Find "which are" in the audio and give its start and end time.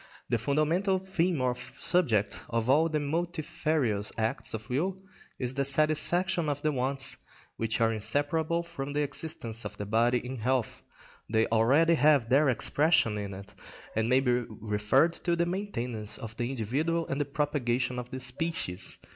7.57-7.93